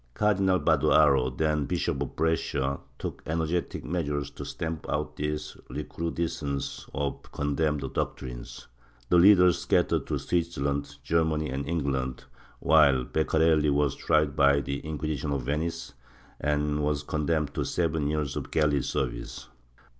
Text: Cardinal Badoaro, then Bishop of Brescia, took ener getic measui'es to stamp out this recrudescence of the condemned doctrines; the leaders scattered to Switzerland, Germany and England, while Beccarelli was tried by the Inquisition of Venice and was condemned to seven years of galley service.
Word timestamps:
Cardinal 0.15 0.59
Badoaro, 0.59 1.29
then 1.37 1.65
Bishop 1.65 2.01
of 2.01 2.15
Brescia, 2.15 2.79
took 2.97 3.23
ener 3.25 3.45
getic 3.45 3.83
measui'es 3.83 4.33
to 4.33 4.43
stamp 4.43 4.87
out 4.89 5.15
this 5.15 5.55
recrudescence 5.69 6.89
of 6.95 7.21
the 7.21 7.29
condemned 7.29 7.83
doctrines; 7.93 8.65
the 9.09 9.17
leaders 9.19 9.59
scattered 9.59 10.07
to 10.07 10.17
Switzerland, 10.17 10.95
Germany 11.03 11.51
and 11.51 11.67
England, 11.67 12.23
while 12.59 13.03
Beccarelli 13.05 13.69
was 13.69 13.93
tried 13.93 14.35
by 14.35 14.59
the 14.59 14.79
Inquisition 14.79 15.31
of 15.33 15.43
Venice 15.43 15.93
and 16.39 16.81
was 16.83 17.03
condemned 17.03 17.53
to 17.53 17.63
seven 17.63 18.07
years 18.07 18.35
of 18.35 18.49
galley 18.49 18.81
service. 18.81 19.49